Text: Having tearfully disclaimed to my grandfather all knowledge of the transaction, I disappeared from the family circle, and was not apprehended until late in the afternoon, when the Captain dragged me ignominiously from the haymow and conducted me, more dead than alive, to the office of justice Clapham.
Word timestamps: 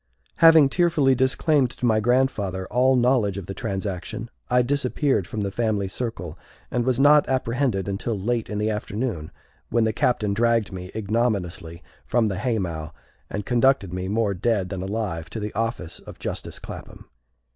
Having 0.37 0.69
tearfully 0.69 1.13
disclaimed 1.13 1.69
to 1.69 1.85
my 1.85 1.99
grandfather 1.99 2.65
all 2.69 2.95
knowledge 2.95 3.37
of 3.37 3.45
the 3.45 3.53
transaction, 3.53 4.31
I 4.49 4.63
disappeared 4.63 5.27
from 5.27 5.41
the 5.41 5.51
family 5.51 5.87
circle, 5.87 6.39
and 6.71 6.83
was 6.85 6.99
not 6.99 7.29
apprehended 7.29 7.87
until 7.87 8.17
late 8.19 8.49
in 8.49 8.57
the 8.57 8.71
afternoon, 8.71 9.29
when 9.69 9.83
the 9.83 9.93
Captain 9.93 10.33
dragged 10.33 10.71
me 10.71 10.91
ignominiously 10.95 11.83
from 12.03 12.29
the 12.29 12.37
haymow 12.39 12.93
and 13.29 13.45
conducted 13.45 13.93
me, 13.93 14.07
more 14.07 14.33
dead 14.33 14.69
than 14.69 14.81
alive, 14.81 15.29
to 15.29 15.39
the 15.39 15.53
office 15.53 15.99
of 15.99 16.17
justice 16.17 16.57
Clapham. 16.57 17.05